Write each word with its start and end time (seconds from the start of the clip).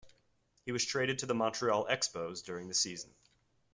He 0.65 0.71
was 0.71 0.83
traded 0.83 1.19
to 1.19 1.27
the 1.27 1.35
Montreal 1.35 1.85
Expos 1.87 2.43
during 2.43 2.67
the 2.67 2.73
season. 2.73 3.13